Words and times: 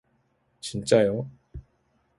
진짜요. 0.61 1.25